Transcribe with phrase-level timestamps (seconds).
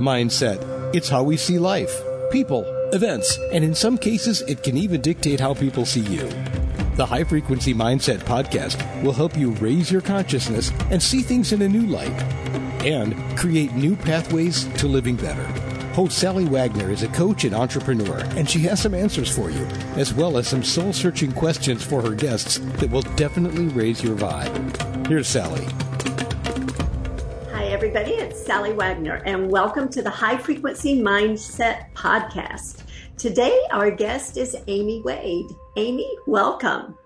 [0.00, 0.94] Mindset.
[0.94, 5.38] It's how we see life, people, events, and in some cases, it can even dictate
[5.38, 6.28] how people see you.
[6.96, 11.62] The High Frequency Mindset podcast will help you raise your consciousness and see things in
[11.62, 12.10] a new light
[12.84, 15.44] and create new pathways to living better.
[15.92, 19.64] Host Sally Wagner is a coach and entrepreneur, and she has some answers for you,
[19.96, 24.16] as well as some soul searching questions for her guests that will definitely raise your
[24.16, 25.06] vibe.
[25.06, 25.66] Here's Sally.
[27.90, 28.22] Everybody.
[28.22, 32.84] It's Sally Wagner, and welcome to the High Frequency Mindset Podcast.
[33.16, 35.50] Today, our guest is Amie Wade.
[35.76, 36.96] Amie, welcome.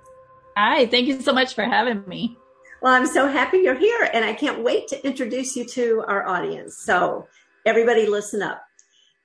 [0.58, 2.36] Hi, thank you so much for having me.
[2.82, 6.28] Well, I'm so happy you're here, and I can't wait to introduce you to our
[6.28, 6.76] audience.
[6.76, 7.28] So,
[7.64, 8.62] everybody, listen up.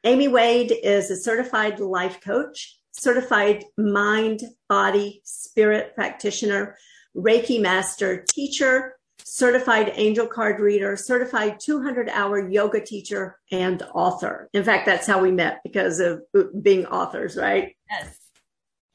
[0.05, 6.77] Amie Wade is a certified life coach, certified mind, body, spirit practitioner,
[7.17, 8.95] Reiki master, teacher,
[9.29, 14.49] certified angel card reader, certified 200 hour yoga teacher, and author.
[14.53, 16.23] In fact, that's how we met because of
[16.61, 17.75] being authors, right?
[17.89, 18.17] Yes.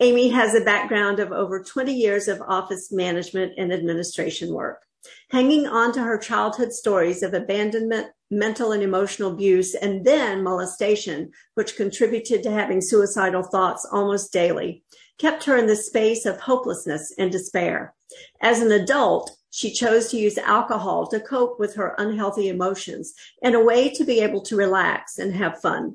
[0.00, 4.82] Amie has a background of over 20 years of office management and administration work.
[5.30, 11.30] Hanging on to her childhood stories of abandonment, mental and emotional abuse, and then molestation,
[11.54, 14.82] which contributed to having suicidal thoughts almost daily,
[15.18, 17.94] kept her in the space of hopelessness and despair.
[18.40, 23.54] As an adult, she chose to use alcohol to cope with her unhealthy emotions and
[23.54, 25.94] a way to be able to relax and have fun.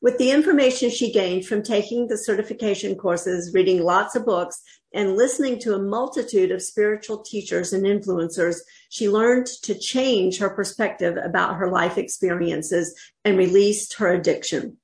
[0.00, 4.58] With the information she gained from taking the certification courses, reading lots of books,
[4.94, 8.56] and listening to a multitude of spiritual teachers and influencers,
[8.88, 14.78] she learned to change her perspective about her life experiences and released her addiction.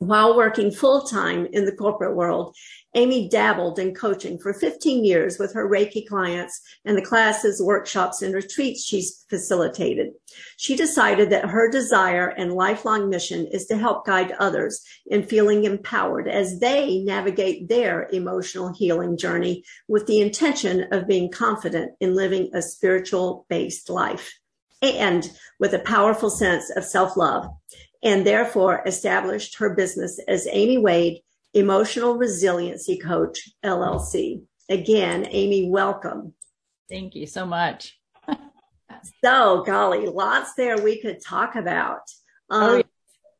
[0.00, 2.54] While working full time in the corporate world,
[2.94, 8.22] Amie dabbled in coaching for 15 years with her Reiki clients and the classes, workshops,
[8.22, 10.12] and retreats she's facilitated.
[10.56, 15.64] She decided that her desire and lifelong mission is to help guide others in feeling
[15.64, 22.14] empowered as they navigate their emotional healing journey with the intention of being confident in
[22.14, 24.38] living a spiritual based life
[24.80, 27.48] and with a powerful sense of self love
[28.02, 31.20] and therefore established her business as Amie Wade
[31.54, 34.42] Emotional Resiliency Coach, LLC.
[34.68, 36.34] Again, Amie, welcome.
[36.88, 37.98] Thank you so much.
[39.24, 42.02] so, golly, lots there we could talk about.
[42.50, 42.82] Um, oh,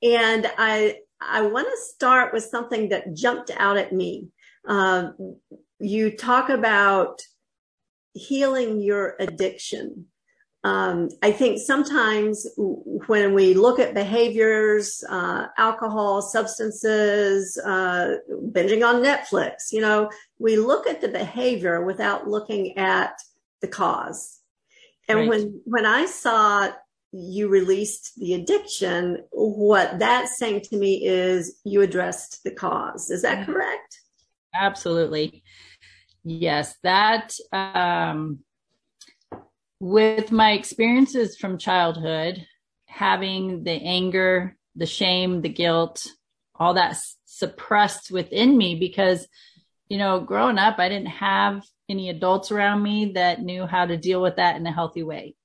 [0.01, 0.21] yeah.
[0.21, 4.29] And I, I want to start with something that jumped out at me.
[4.67, 5.37] Um,
[5.79, 7.21] you talk about
[8.15, 10.07] healing your addiction
[10.69, 18.17] um, I think sometimes when we look at behaviors, uh, alcohol, substances, uh,
[18.53, 23.15] binging on Netflix, you know, we look at the behavior without looking at
[23.62, 24.41] the cause.
[25.09, 25.28] And right.
[25.31, 26.71] when, when I saw
[27.12, 33.11] you released the addiction, what that's saying to me is you addressed the cause.
[33.11, 34.01] Is that correct?
[34.55, 35.43] Absolutely.
[36.25, 38.41] Yes, that, um,
[39.81, 42.44] with my experiences from childhood,
[42.87, 46.06] having the anger, the shame, the guilt,
[46.55, 49.27] all that suppressed within me because,
[49.89, 53.97] you know, growing up, I didn't have any adults around me that knew how to
[53.97, 55.37] deal with that in a healthy way.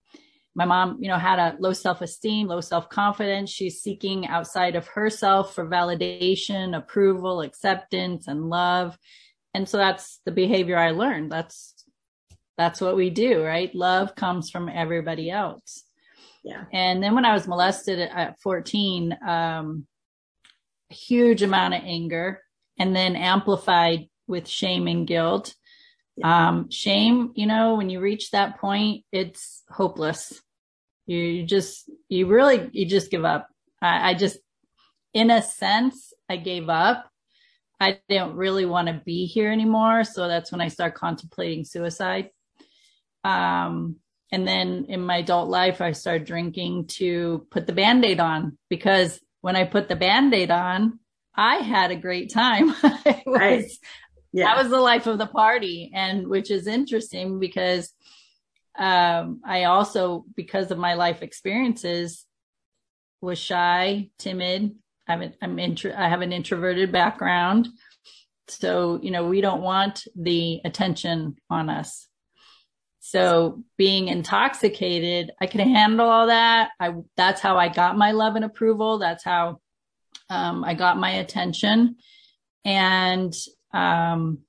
[0.55, 3.49] My mom, you know, had a low self esteem, low self confidence.
[3.49, 8.97] She's seeking outside of herself for validation, approval, acceptance, and love.
[9.55, 11.31] And so that's the behavior I learned.
[11.31, 11.72] That's
[12.57, 13.73] that's what we do, right?
[13.73, 15.83] Love comes from everybody else.
[16.43, 16.65] Yeah.
[16.71, 19.87] And then when I was molested at 14, um,
[20.91, 22.41] a huge amount of anger
[22.77, 25.55] and then amplified with shame and guilt.
[26.17, 26.49] Yeah.
[26.49, 30.41] Um, shame, you know, when you reach that point, it's hopeless.
[31.07, 33.47] You, you just, you really, you just give up.
[33.81, 34.37] I, I just,
[35.13, 37.09] in a sense, I gave up.
[37.79, 40.03] I didn't really want to be here anymore.
[40.03, 42.29] So that's when I start contemplating suicide.
[43.23, 43.97] Um,
[44.31, 49.19] and then in my adult life, I started drinking to put the band-aid on because
[49.41, 50.99] when I put the band-aid on,
[51.35, 52.69] I had a great time.
[52.83, 53.71] was, right.
[54.31, 54.45] Yeah.
[54.45, 55.91] That was the life of the party.
[55.93, 57.93] And which is interesting because,
[58.77, 62.25] um, I also, because of my life experiences,
[63.21, 64.75] was shy, timid.
[65.07, 67.67] I'm, I'm intro, I have an introverted background.
[68.47, 72.07] So, you know, we don't want the attention on us.
[73.05, 76.69] So being intoxicated, I could handle all that.
[76.79, 78.97] I, that's how I got my love and approval.
[78.97, 79.59] That's how,
[80.29, 81.97] um, I got my attention.
[82.63, 83.35] And,
[83.73, 84.39] um,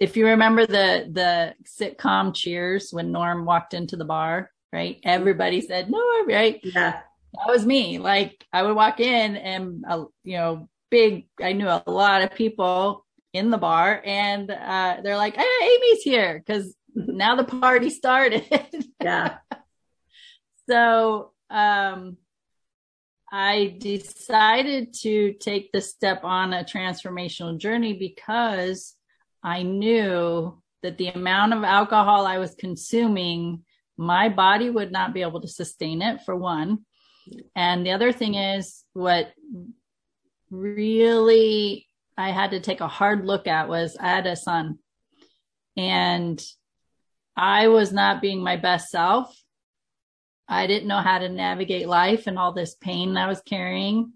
[0.00, 4.98] if you remember the, the sitcom Cheers when Norm walked into the bar, right?
[5.04, 6.58] Everybody said, no, right?
[6.64, 7.02] Yeah.
[7.34, 8.00] that was me.
[8.00, 12.34] Like I would walk in and, uh, you know, big, I knew a lot of
[12.34, 17.90] people in the bar and uh, they're like, hey, Amie's here because now the party
[17.90, 18.44] started.
[19.02, 19.38] yeah.
[20.68, 22.16] so um,
[23.32, 28.96] I decided to take the step on a transformational journey because
[29.42, 33.64] I knew that the amount of alcohol I was consuming,
[33.96, 36.80] my body would not be able to sustain it for one.
[37.54, 39.32] And the other thing is what
[40.50, 41.86] really
[42.16, 44.78] I had to take a hard look at was I had a son
[45.76, 46.42] and
[47.40, 49.34] I was not being my best self.
[50.46, 54.12] I didn't know how to navigate life and all this pain I was carrying.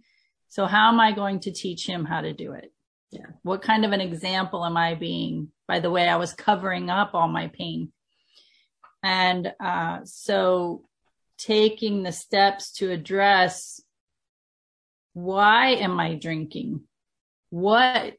[0.50, 2.70] So how am I going to teach him how to do it?
[3.10, 3.28] Yeah.
[3.42, 7.14] What kind of an example am I being by the way I was covering up
[7.14, 7.92] all my pain?
[9.02, 10.84] And uh, so
[11.38, 13.80] taking the steps to address
[15.14, 16.82] why am I drinking?
[17.48, 18.16] What,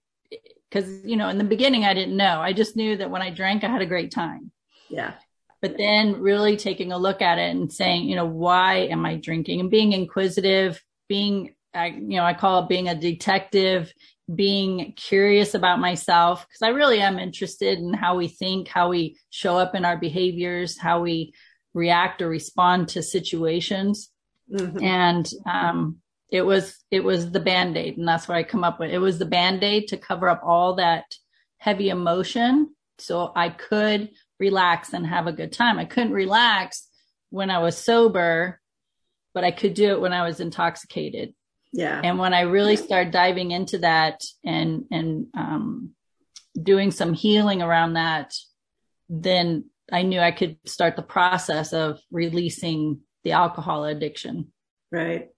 [0.69, 2.39] because, you know, in the beginning, I didn't know.
[2.41, 4.51] I just knew that when I drank, I had a great time.
[4.89, 5.13] Yeah.
[5.61, 9.15] But then really taking a look at it and saying, you know, why am I
[9.15, 13.91] drinking and being inquisitive, being, I, you know, I call it being a detective,
[14.33, 19.17] being curious about myself, because I really am interested in how we think, how we
[19.29, 21.33] show up in our behaviors, how we
[21.73, 24.11] react or respond to situations.
[24.51, 24.83] Mm-hmm.
[24.83, 25.97] And, um,
[26.29, 29.17] it was it was the band-aid and that's what i come up with it was
[29.17, 31.05] the band-aid to cover up all that
[31.57, 34.09] heavy emotion so i could
[34.39, 35.79] relax and have a good time.
[35.79, 36.87] I couldn't relax
[37.29, 38.59] when i was sober
[39.33, 41.33] but i could do it when i was intoxicated.
[41.73, 41.99] Yeah.
[42.01, 45.91] And when i really started diving into that and and um,
[46.61, 48.33] doing some healing around that
[49.09, 54.53] then i knew i could start the process of releasing the alcohol addiction.
[54.91, 55.29] Right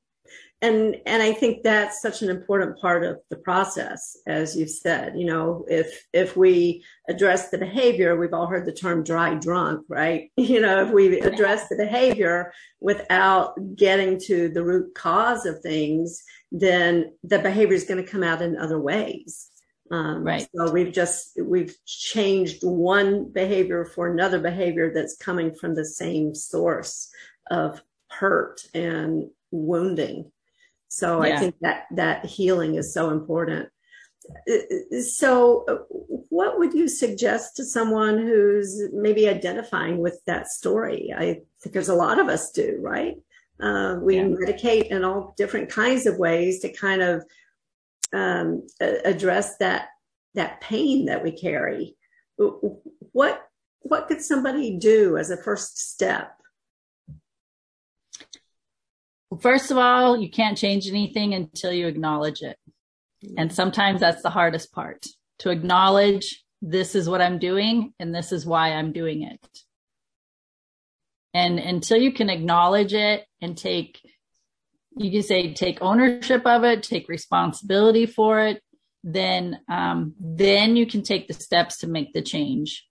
[0.62, 5.13] and and i think that's such an important part of the process as you said
[5.15, 9.86] you know if if we address the behavior we've all heard the term dry drunk
[9.88, 10.31] right?
[10.38, 16.24] You know if we address the behavior without getting to the root cause of things
[16.51, 19.50] then the behavior is going to come out in other ways.
[19.89, 20.48] Um, right.
[20.54, 26.36] so we've just we've changed one behavior for another behavior that's coming from the same
[26.36, 27.09] source
[27.50, 30.30] of hurt and wounding
[30.97, 31.35] so yeah.
[31.35, 33.69] I think that that healing is so important.
[34.99, 35.85] So,
[36.29, 41.13] what would you suggest to someone who's maybe identifying with that story?
[41.15, 43.15] I think there's a lot of us do, right?
[43.59, 44.23] Uh, we yeah.
[44.23, 47.23] medicate in all different kinds of ways to kind of
[48.11, 49.89] um, address that
[50.33, 51.95] that pain that we carry.
[52.38, 53.47] What
[53.81, 56.38] what could somebody do as a first step
[59.41, 62.57] First of all, you can't change anything until you acknowledge it.
[63.38, 65.06] And sometimes that's the hardest part
[65.39, 69.39] to acknowledge this is what I'm doing and this is why I'm doing it.
[71.33, 74.00] And until you can acknowledge it and take,
[74.95, 78.63] you can say, take ownership of it, take responsibility for it,
[79.03, 82.88] then, um, then you can take the steps to make the change.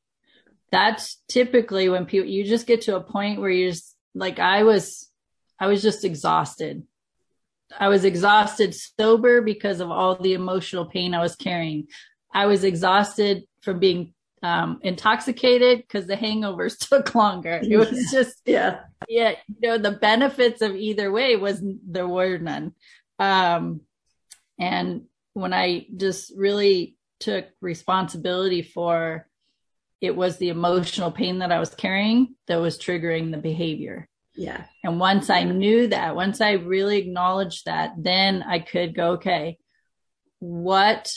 [0.70, 4.62] That's typically when people, you just get to a point where you're just like, I
[4.62, 5.05] was,
[5.58, 6.82] I was just exhausted.
[7.78, 11.88] I was exhausted sober because of all the emotional pain I was carrying.
[12.32, 17.60] I was exhausted from being um, intoxicated because the hangovers took longer.
[17.62, 19.34] It was just, yeah, yeah.
[19.60, 22.72] You know, the benefits of either way was there were none.
[23.18, 23.80] Um,
[24.58, 29.26] and when I just really took responsibility for
[30.00, 34.08] it was the emotional pain that I was carrying that was triggering the behavior.
[34.36, 34.64] Yeah.
[34.84, 39.58] And once I knew that, once I really acknowledged that, then I could go, okay,
[40.38, 41.10] what,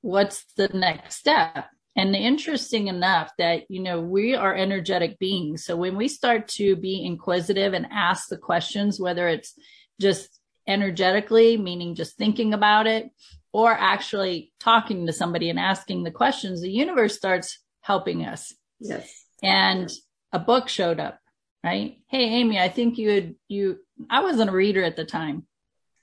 [0.00, 1.66] what's the next step?
[1.94, 5.64] And interesting enough that, you know, we are energetic beings.
[5.64, 9.52] So when we start to be inquisitive and ask the questions, whether it's
[10.00, 13.10] just energetically, meaning just thinking about it,
[13.52, 18.54] or actually talking to somebody and asking the questions, the universe starts helping us.
[18.80, 19.26] Yes.
[19.42, 19.92] And
[20.32, 21.18] a book showed up
[21.64, 21.98] right?
[22.08, 23.78] Hey, Amie, I think you had, you,
[24.10, 25.46] I wasn't a reader at the time.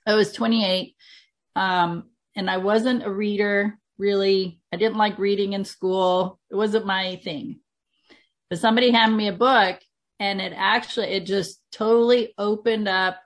[0.06, 0.94] I was 28.
[1.56, 2.04] Um,
[2.36, 4.60] and I wasn't a reader really.
[4.72, 6.40] I didn't like reading in school.
[6.50, 7.60] It wasn't my thing.
[8.48, 9.78] But somebody handed me a book
[10.18, 13.20] and it actually, it just totally opened up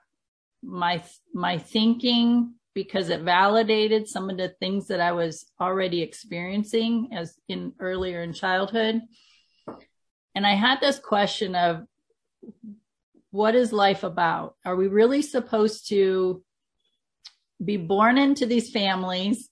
[0.61, 1.01] my,
[1.33, 7.39] my thinking because it validated some of the things that I was already experiencing as
[7.47, 9.01] in earlier in childhood.
[10.35, 11.85] And I had this question of
[13.31, 14.55] what is life about?
[14.65, 16.43] Are we really supposed to
[17.63, 19.49] be born into these families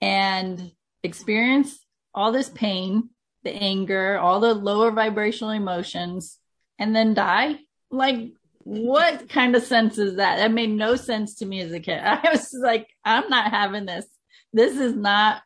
[0.00, 1.78] and experience
[2.14, 3.10] all this pain,
[3.42, 6.38] the anger, all the lower vibrational emotions,
[6.78, 7.58] and then die?
[7.90, 8.32] Like,
[8.64, 10.36] what kind of sense is that?
[10.36, 12.00] That made no sense to me as a kid.
[12.02, 14.06] I was like, I'm not having this.
[14.52, 15.42] This is not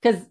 [0.00, 0.22] because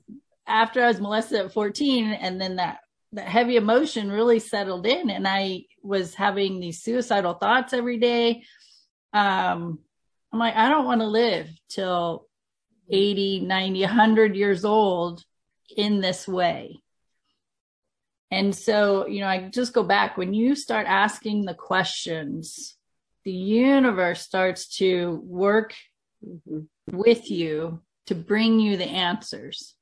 [0.48, 2.79] after I was molested at 14 and then that
[3.13, 8.43] that heavy emotion really settled in and I was having these suicidal thoughts every day.
[9.13, 9.79] Um,
[10.31, 12.27] I'm like, I don't want to live till
[12.89, 15.23] 80, 90, 100 years old
[15.75, 16.79] in this way.
[18.31, 22.75] And so, you know, I just go back when you start asking the questions,
[23.25, 25.73] the universe starts to work
[26.23, 26.59] mm-hmm.
[26.91, 29.75] with you to bring you the answers.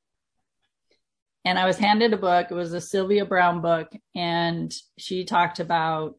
[1.46, 2.48] And I was handed a book.
[2.50, 3.88] It was a Sylvia Browne book.
[4.16, 6.16] And she talked about,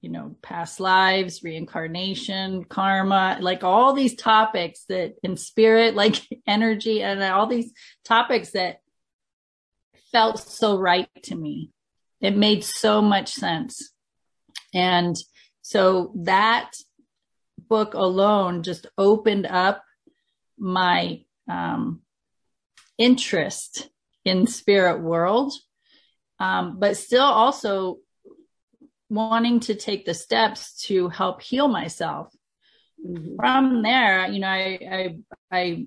[0.00, 7.02] you know, past lives, reincarnation, karma, like all these topics that in spirit, like energy,
[7.02, 7.72] and all these
[8.04, 8.80] topics that
[10.12, 11.70] felt so right to me.
[12.20, 13.92] It made so much sense.
[14.72, 15.16] And
[15.62, 16.72] so that
[17.68, 19.82] book alone just opened up
[20.58, 22.02] my um,
[22.98, 23.88] interest
[24.24, 25.52] in spirit world,
[26.38, 27.98] um, but still also
[29.10, 32.34] wanting to take the steps to help heal myself.
[33.04, 33.36] Mm-hmm.
[33.36, 35.16] From there, you know, I, I
[35.50, 35.86] I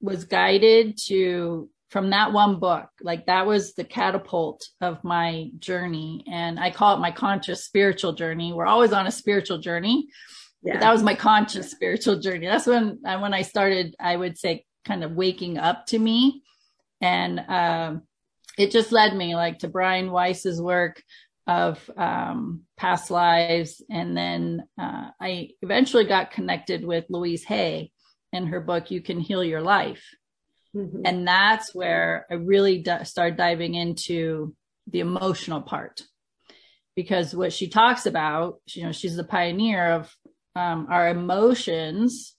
[0.00, 6.22] was guided to from that one book like that was the catapult of my journey
[6.30, 10.06] and i call it my conscious spiritual journey we're always on a spiritual journey
[10.62, 10.74] yeah.
[10.74, 14.64] but that was my conscious spiritual journey that's when when i started i would say
[14.84, 16.42] kind of waking up to me
[17.00, 18.02] and um,
[18.56, 21.02] it just led me like to brian weiss's work
[21.46, 27.90] of um, past lives and then uh, i eventually got connected with louise hay
[28.32, 30.04] in her book you can heal your life
[30.74, 31.02] Mm-hmm.
[31.04, 34.54] And that's where I really d- started diving into
[34.86, 36.02] the emotional part.
[36.94, 40.14] Because what she talks about, you know, she's the pioneer of
[40.56, 42.34] um, our emotions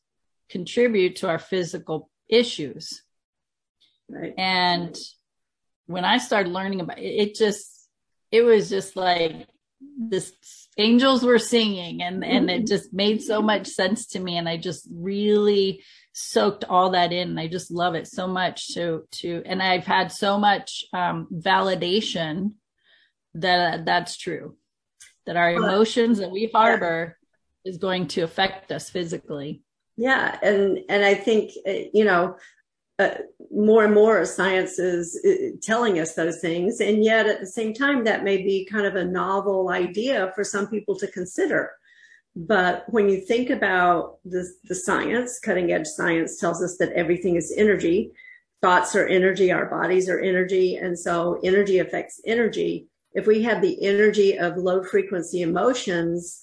[0.49, 3.01] contribute to our physical issues.
[4.09, 4.33] Right.
[4.37, 4.97] And
[5.85, 7.87] when I started learning about it, it just,
[8.31, 9.47] it was just like
[9.97, 10.33] this
[10.77, 14.37] angels were singing and, and it just made so much sense to me.
[14.37, 17.29] And I just really soaked all that in.
[17.29, 21.27] And I just love it so much to, to, and I've had so much, um,
[21.31, 22.53] validation
[23.35, 24.55] that uh, that's true,
[25.25, 27.17] that our emotions that we harbor
[27.63, 27.71] yeah.
[27.71, 29.63] is going to affect us physically.
[29.97, 30.37] Yeah.
[30.41, 32.37] And, and I think, uh, you know,
[32.99, 33.15] uh,
[33.49, 36.81] more and more science is uh, telling us those things.
[36.81, 40.43] And yet at the same time, that may be kind of a novel idea for
[40.43, 41.71] some people to consider.
[42.35, 47.35] But when you think about the, the science, cutting edge science tells us that everything
[47.35, 48.11] is energy.
[48.61, 50.75] Thoughts are energy, our bodies are energy.
[50.75, 52.87] And so energy affects energy.
[53.13, 56.41] If we have the energy of low frequency emotions,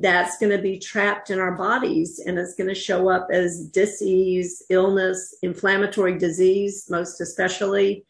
[0.00, 3.68] that's going to be trapped in our bodies and it's going to show up as
[3.68, 8.04] disease, illness, inflammatory disease, most especially.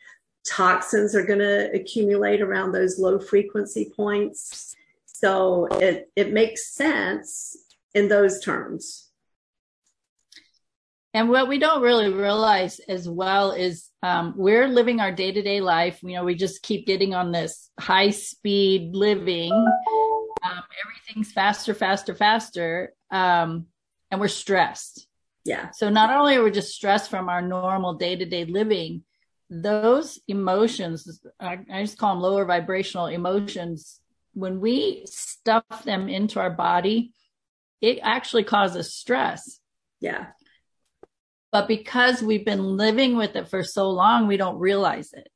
[0.48, 4.74] Toxins are going to accumulate around those low frequency points.
[5.06, 7.56] So it, it makes sense
[7.94, 9.10] in those terms.
[11.12, 15.42] And what we don't really realize as well is um, we're living our day to
[15.42, 16.00] day life.
[16.02, 19.52] You know, we just keep getting on this high speed living.
[20.85, 22.92] Everything's faster, faster, faster.
[23.11, 23.66] Um,
[24.11, 25.06] and we're stressed.
[25.44, 25.71] Yeah.
[25.71, 29.02] So not only are we just stressed from our normal day to day living,
[29.50, 34.00] those emotions, I, I just call them lower vibrational emotions,
[34.33, 37.12] when we stuff them into our body,
[37.80, 39.61] it actually causes stress.
[40.00, 40.26] Yeah.
[41.52, 45.28] But because we've been living with it for so long, we don't realize it.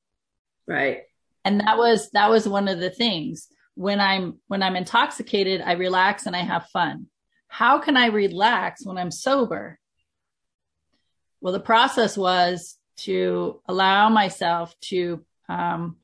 [0.67, 1.03] Right.
[1.45, 3.49] And that was that was one of the things.
[3.79, 7.07] When I'm when I'm intoxicated, I relax and I have fun.
[7.47, 9.79] How can I relax when I'm sober?
[11.41, 15.99] Well, the process was to allow myself to um,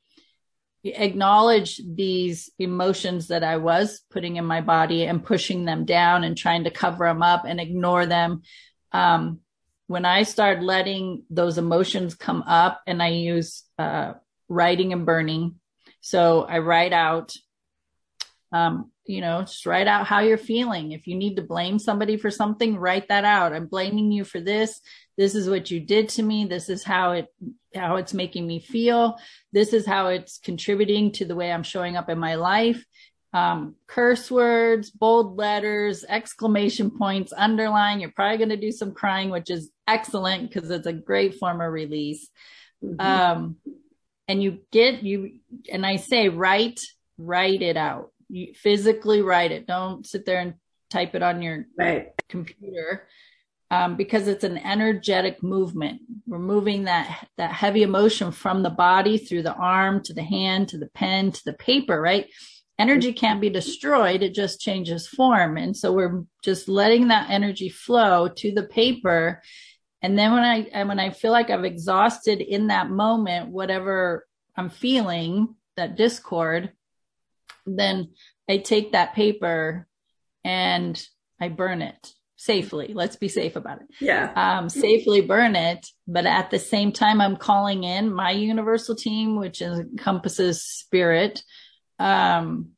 [0.85, 6.37] acknowledge these emotions that I was putting in my body and pushing them down and
[6.37, 8.43] trying to cover them up and ignore them.
[8.93, 9.41] Um,
[9.87, 14.13] when I start letting those emotions come up and I use uh,
[14.47, 15.55] writing and burning.
[15.99, 17.33] So I write out,
[18.55, 18.73] um,
[19.13, 20.85] you know, just write out how you're feeling.
[20.91, 23.53] If you need to blame somebody for something, write that out.
[23.53, 24.81] I'm blaming you for this.
[25.17, 26.45] This is what you did to me.
[26.45, 27.27] This is how it
[27.73, 29.01] how it's making me feel.
[29.51, 32.81] This is how it's contributing to the way I'm showing up in my life.
[33.35, 37.99] um, curse words, bold letters, exclamation points, underline.
[37.99, 41.59] You're probably going to do some crying, which is excellent because it's a great form
[41.59, 42.29] of release.
[42.81, 43.01] Mm-hmm.
[43.01, 43.57] Um,
[44.29, 46.79] and you get you, and I say, write,
[47.17, 48.13] write it out.
[48.29, 49.67] You physically write it.
[49.67, 50.55] Don't sit there and
[50.89, 52.11] type it on your right.
[52.29, 53.07] computer.
[53.71, 56.01] Um, because it's an energetic movement.
[56.27, 60.69] We're moving that that heavy emotion from the body through the arm to the hand
[60.69, 62.27] to the pen to the paper, right?
[62.77, 64.21] energy can't be destroyed.
[64.21, 65.57] It just changes form.
[65.57, 69.41] And so we're just letting that energy flow to the paper.
[70.01, 74.25] And then when I, and when I feel like I've exhausted in that moment, whatever
[74.55, 76.71] I'm feeling, that discord,
[77.65, 78.11] then
[78.49, 79.87] I take that paper
[80.43, 81.01] and
[81.39, 82.93] I burn it safely.
[82.93, 83.87] Let's be safe about it.
[83.99, 84.31] Yeah.
[84.35, 85.87] Um, safely burn it.
[86.07, 91.41] But at the same time, I'm calling in my universal team, which encompasses spirit,
[91.97, 92.71] um,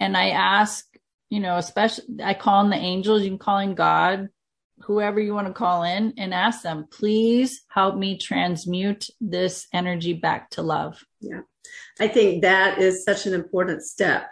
[0.00, 0.84] and I ask,
[1.28, 4.28] you know, especially I call in the angels, you can call in God,
[4.82, 10.12] whoever you want to call in and ask them, please help me transmute this energy
[10.12, 11.04] back to love.
[11.20, 11.40] Yeah.
[12.00, 14.28] I think that is such an important step.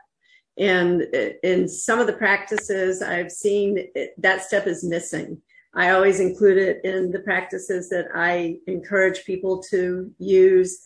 [0.59, 1.02] And
[1.43, 3.88] in some of the practices I've seen,
[4.19, 5.40] that step is missing.
[5.75, 10.81] I always include it in the practices that I encourage people to use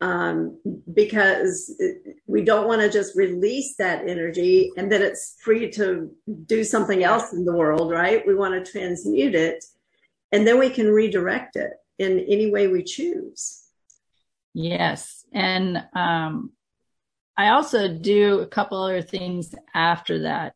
[0.00, 0.58] um,
[0.94, 1.78] because
[2.26, 6.10] we don't want to just release that energy and then it's free to
[6.46, 8.26] do something else in the world, right?
[8.26, 9.62] We want to transmute it
[10.32, 13.64] and then we can redirect it in any way we choose.
[14.54, 15.19] Yes.
[15.32, 16.52] And um,
[17.36, 20.54] I also do a couple other things after that.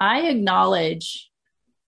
[0.00, 1.30] I acknowledge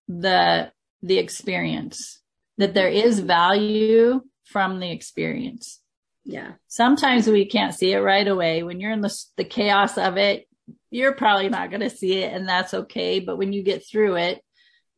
[0.08, 0.72] the
[1.02, 2.20] the experience
[2.58, 5.80] that there is value from the experience
[6.26, 6.54] yeah.
[6.66, 8.64] Sometimes we can't see it right away.
[8.64, 10.48] When you're in the, the chaos of it,
[10.90, 13.20] you're probably not going to see it and that's okay.
[13.20, 14.42] But when you get through it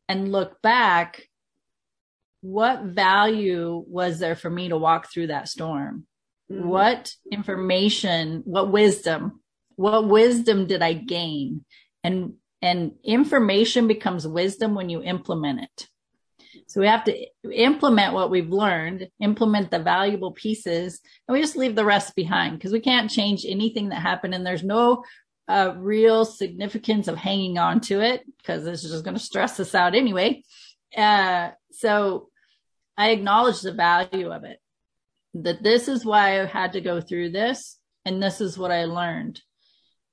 [0.09, 1.23] and look back,
[2.41, 6.07] what value was there for me to walk through that storm?
[6.51, 6.69] Mm-hmm.
[6.69, 9.41] What information, what wisdom,
[9.77, 11.65] what wisdom did I gain?
[12.03, 15.89] And, and information becomes wisdom when you implement it.
[16.67, 21.57] So we have to implement what we've learned, implement the valuable pieces, and we just
[21.57, 24.35] leave the rest behind because we can't change anything that happened.
[24.35, 25.05] And there's no
[25.49, 29.75] uh, real significance of hanging on to it because it's just going to stress us
[29.75, 30.43] out anyway.
[30.97, 32.29] Uh, so
[32.97, 34.61] I acknowledge the value of it,
[35.35, 38.85] that this is why I had to go through this, and this is what I
[38.85, 39.41] learned,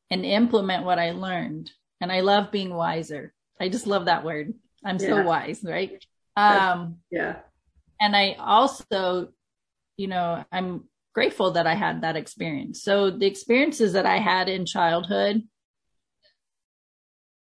[0.10, 1.72] and implement what I learned.
[2.02, 3.34] And I love being wiser.
[3.60, 4.54] I just love that word.
[4.84, 5.08] I'm yeah.
[5.08, 6.04] so wise, right?
[6.36, 7.38] Um, yeah.
[8.00, 9.30] And I also,
[9.98, 12.84] you know, I'm grateful that I had that experience.
[12.84, 15.44] So the experiences that I had in childhood,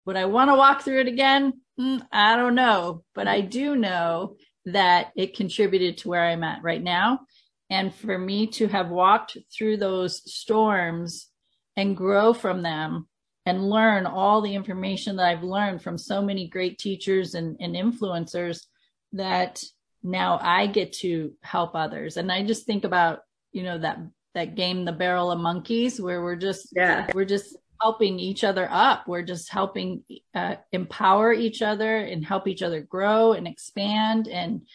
[0.06, 1.54] would I want to walk through it again?
[1.80, 6.63] Mm, I don't know, but I do know that it contributed to where I'm at
[6.63, 7.21] right now.
[7.69, 11.30] And for me to have walked through those storms
[11.75, 13.08] and grow from them
[13.45, 17.75] and learn all the information that I've learned from so many great teachers and, and
[17.75, 18.65] influencers
[19.13, 19.63] that
[20.04, 22.17] now I get to help others.
[22.17, 23.19] And I just think about,
[23.51, 23.99] you know, that,
[24.34, 27.08] that game, the barrel of monkeys, where we're just, yeah.
[27.13, 29.08] we're just helping each other up.
[29.08, 34.67] We're just helping uh, empower each other and help each other grow and expand and,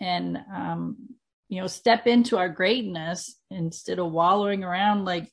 [0.00, 0.96] and, um,
[1.54, 5.30] you know, step into our greatness instead of wallowing around like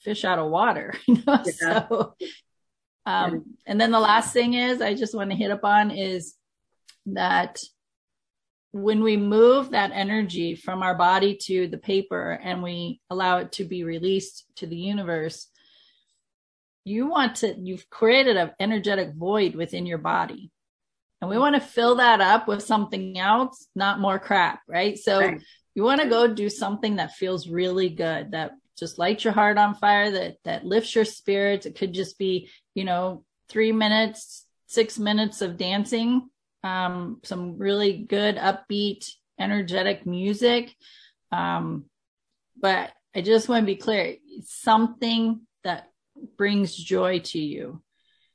[0.00, 1.42] fish out of water, you know?
[1.44, 1.88] Yeah.
[1.88, 2.14] So,
[3.04, 6.34] um, and then the last thing is I just want to hit upon is
[7.06, 7.60] that
[8.72, 13.52] when we move that energy from our body to the paper and we allow it
[13.52, 15.48] to be released to the universe,
[16.84, 20.50] you want to, you've created an energetic void within your body.
[21.20, 24.96] And we want to fill that up with something else, not more crap, right?
[24.96, 25.42] So right.
[25.74, 29.58] you want to go do something that feels really good, that just lights your heart
[29.58, 31.66] on fire, that, that lifts your spirits.
[31.66, 36.28] It could just be, you know, three minutes, six minutes of dancing
[36.62, 40.74] um, some really good, upbeat, energetic music.
[41.30, 41.84] Um,
[42.58, 45.90] but I just want to be clear something that
[46.36, 47.82] brings joy to you.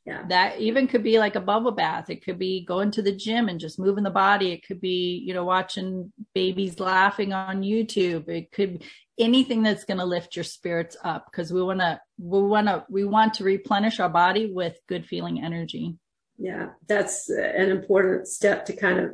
[0.06, 0.24] Yeah.
[0.28, 2.10] That even could be like a bubble bath.
[2.10, 4.52] It could be going to the gym and just moving the body.
[4.52, 8.28] It could be, you know, watching babies laughing on YouTube.
[8.28, 8.86] It could be
[9.18, 12.86] anything that's going to lift your spirits up because we want to, we want to,
[12.90, 15.96] we want to replenish our body with good feeling energy
[16.40, 19.12] yeah that's an important step to kind of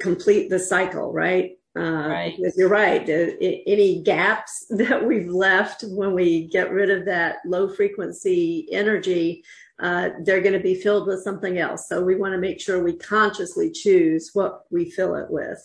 [0.00, 2.34] complete the cycle right Uh, right.
[2.36, 3.08] Because you're right.
[3.08, 9.44] Any gaps that we've left when we get rid of that low frequency energy,
[9.80, 11.88] uh, they're going to be filled with something else.
[11.88, 15.58] So we want to make sure we consciously choose what we fill it with.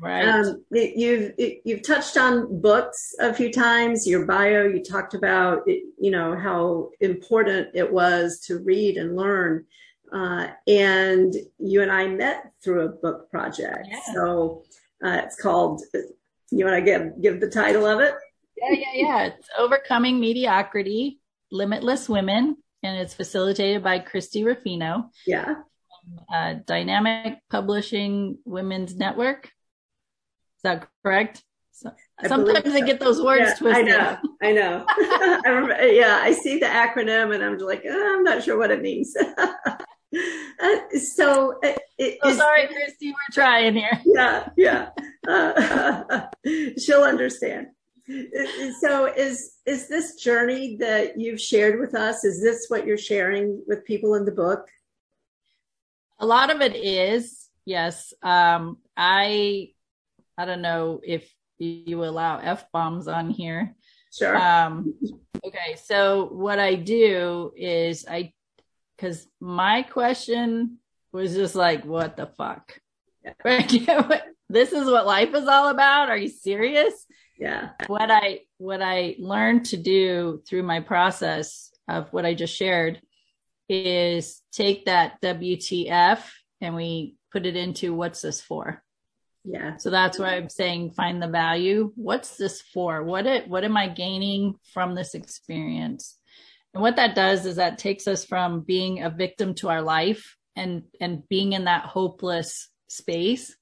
[0.00, 0.28] Right.
[0.28, 4.06] Um, you've you've touched on books a few times.
[4.06, 9.64] Your bio, you talked about you know how important it was to read and learn.
[10.12, 13.88] Uh, and you and I met through a book project.
[13.90, 14.00] Yeah.
[14.12, 14.64] So
[15.04, 15.82] uh, it's called.
[16.50, 18.14] You want to give give the title of it?
[18.56, 19.26] Yeah, yeah, yeah.
[19.26, 21.20] It's Overcoming Mediocrity:
[21.50, 25.10] Limitless Women, and it's facilitated by Christie Ruffino.
[25.26, 25.56] Yeah.
[26.32, 29.46] Uh, Dynamic Publishing Women's Network.
[29.46, 31.42] Is that correct?
[31.72, 33.88] So, I sometimes I get those words yeah, twisted.
[33.88, 34.18] I know.
[34.42, 34.84] I know.
[35.44, 38.70] I remember, yeah, I see the acronym and I'm like, oh, I'm not sure what
[38.70, 39.14] it means.
[40.58, 44.00] Uh, so, uh, it, oh, sorry, Christie, we're trying here.
[44.06, 44.88] Yeah, yeah.
[45.28, 46.28] Uh,
[46.78, 47.66] she'll understand.
[48.80, 52.24] So, is is this journey that you've shared with us?
[52.24, 54.68] Is this what you're sharing with people in the book?
[56.18, 58.14] A lot of it is, yes.
[58.22, 59.70] Um, I
[60.38, 63.74] I don't know if you allow f bombs on here.
[64.12, 64.36] Sure.
[64.36, 64.94] Um,
[65.44, 68.32] okay, so what I do is I
[68.96, 70.78] because my question
[71.12, 72.78] was just like, what the fuck?
[73.44, 74.20] Yeah.
[74.48, 76.08] this is what life is all about.
[76.08, 77.06] Are you serious?
[77.38, 77.70] Yeah.
[77.86, 83.00] What I what I learned to do through my process of what I just shared
[83.68, 86.20] is take that WTF
[86.60, 88.82] and we put it into what's this for?
[89.44, 89.76] Yeah.
[89.76, 91.92] So that's why I'm saying find the value.
[91.94, 93.02] What's this for?
[93.02, 96.16] What it what am I gaining from this experience?
[96.72, 100.36] And what that does is that takes us from being a victim to our life
[100.56, 103.54] and and being in that hopeless space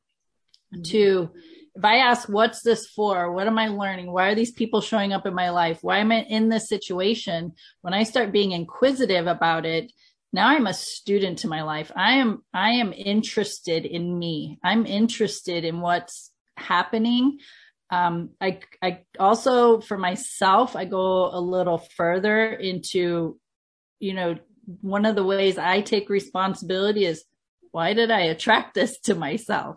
[0.74, 0.82] mm-hmm.
[0.82, 1.30] to
[1.76, 3.32] if I ask what's this for?
[3.32, 4.12] What am I learning?
[4.12, 5.78] Why are these people showing up in my life?
[5.82, 7.52] Why am I in this situation?
[7.80, 9.90] When I start being inquisitive about it,
[10.32, 11.90] now I'm a student to my life.
[11.96, 14.58] I am I am interested in me.
[14.62, 17.38] I'm interested in what's happening
[17.90, 23.38] um, I, I also, for myself, I go a little further into,
[24.00, 24.36] you know,
[24.80, 27.24] one of the ways I take responsibility is
[27.70, 29.76] why did I attract this to myself?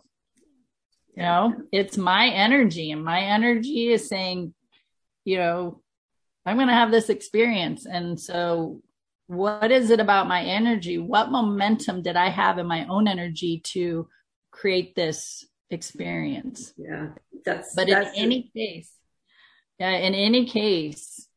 [1.18, 4.54] You know, it's my energy and my energy is saying,
[5.26, 5.82] you know,
[6.46, 7.86] I'm going to have this experience.
[7.86, 8.82] And so
[9.26, 11.00] what is it about my energy?
[11.00, 14.08] What momentum did I have in my own energy to
[14.52, 16.74] create this experience.
[16.78, 17.10] Yeah,
[17.46, 17.76] that's.
[17.76, 18.92] But that's in any case,
[19.80, 21.28] yeah, in any case,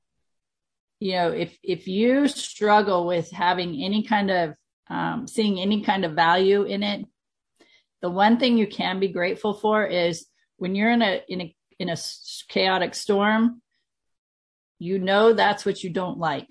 [0.98, 4.54] you know, if if you struggle with having any kind of
[4.88, 7.06] um, seeing any kind of value in it,
[8.02, 11.56] the one thing you can be grateful for is when you're in a in a
[11.78, 11.96] in a
[12.48, 13.62] chaotic storm,
[14.78, 16.50] you know that's what you don't like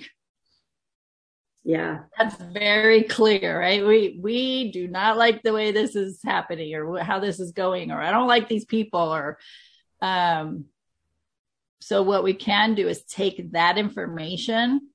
[1.64, 2.00] yeah.
[2.18, 3.86] That's very clear, right?
[3.86, 7.92] We we do not like the way this is happening or how this is going
[7.92, 9.38] or I don't like these people or
[10.02, 10.66] um
[11.80, 14.90] so what we can do is take that information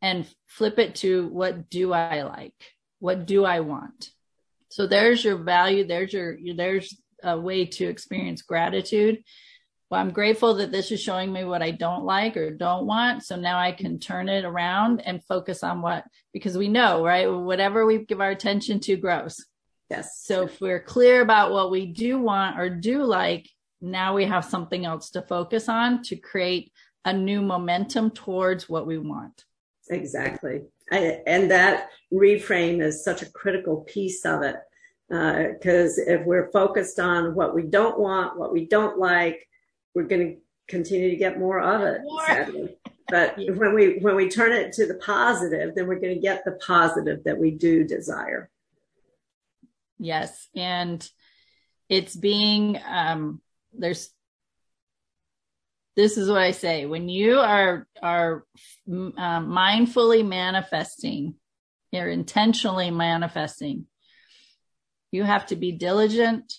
[0.00, 2.54] and flip it to what do I like?
[2.98, 4.10] What do I want?
[4.72, 9.22] So there's your value, there's your there's a way to experience gratitude
[9.92, 13.24] well, I'm grateful that this is showing me what I don't like or don't want.
[13.24, 17.26] So now I can turn it around and focus on what, because we know, right?
[17.26, 19.44] Whatever we give our attention to grows.
[19.90, 20.22] Yes.
[20.22, 23.46] So if we're clear about what we do want or do like,
[23.82, 26.72] now we have something else to focus on to create
[27.04, 29.44] a new momentum towards what we want.
[29.90, 30.62] Exactly.
[30.90, 34.56] I, and that reframe is such a critical piece of it.
[35.08, 39.46] Because uh, if we're focused on what we don't want, what we don't like,
[39.94, 40.36] we're going to
[40.68, 42.68] continue to get more of it more.
[43.08, 46.44] but when we when we turn it to the positive then we're going to get
[46.44, 48.48] the positive that we do desire
[49.98, 51.08] yes and
[51.88, 53.40] it's being um
[53.72, 54.10] there's
[55.96, 58.44] this is what i say when you are are
[58.88, 61.34] uh, mindfully manifesting
[61.90, 63.86] you're intentionally manifesting
[65.10, 66.52] you have to be diligent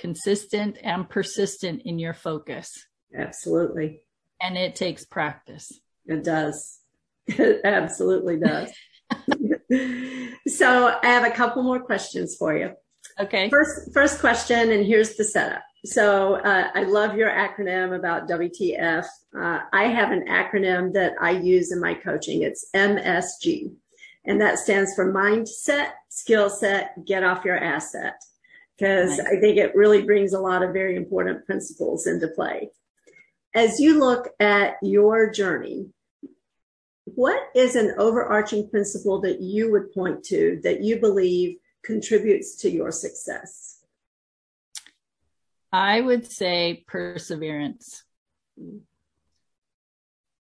[0.00, 2.86] consistent and persistent in your focus.
[3.16, 4.02] Absolutely.
[4.40, 5.72] And it takes practice.
[6.06, 6.78] It does.
[7.28, 8.70] It absolutely does.
[10.46, 12.70] so I have a couple more questions for you.
[13.18, 13.50] Okay.
[13.50, 15.64] First, first question, and here's the setup.
[15.84, 19.04] So uh, I love your acronym about WTF.
[19.38, 22.42] Uh, I have an acronym that I use in my coaching.
[22.42, 23.72] It's MSG,
[24.24, 28.16] and that stands for mindset, skill set, get off your asset.
[28.76, 32.70] because I think it really brings a lot of very important principles into play.
[33.54, 35.88] As you look at your journey,
[37.04, 42.70] what is an overarching principle that you would point to that you believe contributes to
[42.70, 43.75] your success?
[45.72, 48.02] I would say perseverance.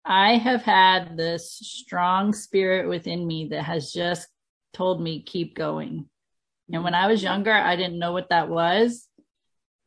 [0.03, 4.27] I have had this strong spirit within me that has just
[4.73, 6.07] told me keep going.
[6.71, 9.07] And when I was younger, I didn't know what that was,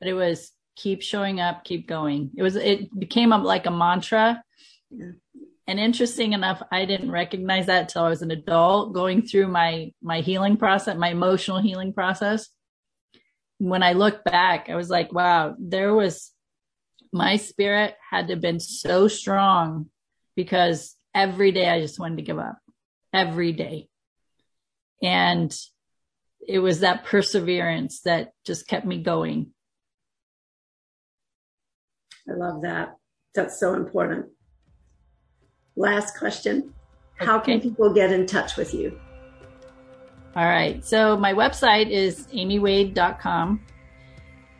[0.01, 2.31] but it was keep showing up, keep going.
[2.37, 4.43] It was, it became a, like a mantra.
[4.91, 5.13] Yeah.
[5.67, 9.93] And interesting enough, I didn't recognize that till I was an adult going through my,
[10.03, 12.49] my healing process, my emotional healing process.
[13.59, 16.33] When I look back, I was like, wow, there was
[17.13, 19.87] my spirit had to have been so strong
[20.37, 22.59] because every day I just wanted to give up
[23.13, 23.89] every day.
[25.03, 25.55] And
[26.47, 29.53] it was that perseverance that just kept me going.
[32.29, 32.97] I love that.
[33.35, 34.27] That's so important.
[35.77, 36.75] Last question.
[37.17, 37.53] How okay.
[37.53, 38.99] can people get in touch with you?
[40.37, 40.85] All right.
[40.85, 43.61] So my website is amiewade.com.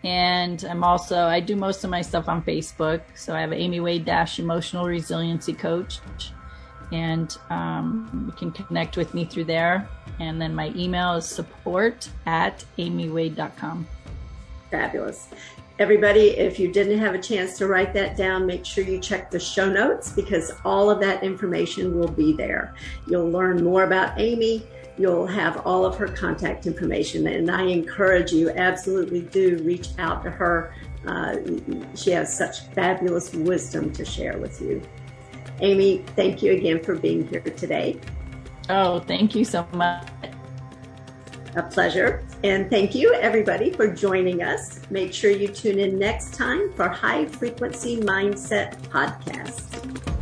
[0.05, 3.03] And I'm also, I do most of my stuff on Facebook.
[3.15, 6.01] So I have Amie Wade Dash Emotional Resiliency Coach.
[6.93, 9.89] And um, you can connect with me through there.
[10.21, 13.87] And then my email is support at amiewade.com.
[14.71, 15.29] Fabulous.
[15.79, 19.31] Everybody, if you didn't have a chance to write that down, make sure you check
[19.31, 22.75] the show notes because all of that information will be there.
[23.07, 24.67] You'll learn more about Amie
[24.99, 27.27] you'll have all of her contact information.
[27.27, 30.75] And I encourage you, absolutely do reach out to her.
[31.07, 31.37] Uh,
[31.95, 34.83] she has such fabulous wisdom to share with you.
[35.61, 38.01] Amie, thank you again for being here today.
[38.69, 40.07] Oh, thank you so much.
[41.57, 42.25] A pleasure.
[42.45, 44.81] And thank you, everybody, for joining us.
[44.91, 50.18] Make sure you tune in next time for High Frequency Mindset Podcast.